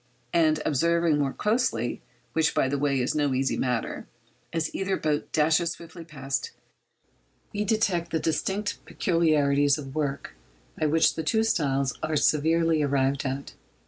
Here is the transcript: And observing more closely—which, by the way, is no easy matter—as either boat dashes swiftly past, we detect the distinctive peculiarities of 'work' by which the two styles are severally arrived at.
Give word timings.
And 0.33 0.63
observing 0.65 1.19
more 1.19 1.31
closely—which, 1.31 2.55
by 2.55 2.67
the 2.67 2.79
way, 2.79 2.99
is 2.99 3.13
no 3.13 3.35
easy 3.35 3.55
matter—as 3.55 4.73
either 4.73 4.97
boat 4.97 5.31
dashes 5.31 5.73
swiftly 5.73 6.03
past, 6.03 6.49
we 7.53 7.65
detect 7.65 8.09
the 8.09 8.17
distinctive 8.17 8.83
peculiarities 8.85 9.77
of 9.77 9.93
'work' 9.93 10.33
by 10.75 10.87
which 10.87 11.13
the 11.13 11.21
two 11.21 11.43
styles 11.43 11.99
are 12.01 12.15
severally 12.15 12.81
arrived 12.81 13.25
at. 13.27 13.53